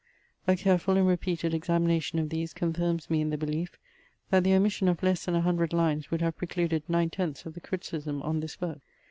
[0.47, 3.77] A careful and repeated examination of these confirms me in the belief,
[4.31, 7.53] that the omission of less than a hundred lines would have precluded nine tenths of
[7.53, 8.79] the criticism on this work.